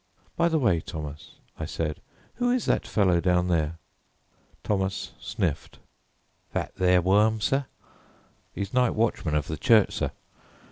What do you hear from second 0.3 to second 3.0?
"By the way, Thomas," I said, "who is that